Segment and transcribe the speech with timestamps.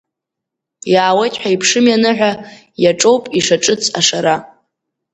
[0.93, 2.31] Иаауеит ҳәа иԥшыми аныҳәа,
[2.83, 4.35] иаҿоуп ишаҿыц ашара…